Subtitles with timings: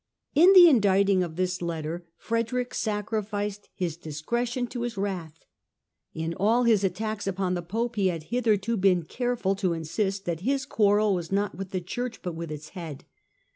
[0.33, 5.45] In the indicting of this letter Frederick sacrificed his discretion to his wrath.
[6.15, 10.39] In all his attacks upon the Pope he had hitherto been careful to insist that
[10.39, 13.05] his quarrel was not with the Church but with its head.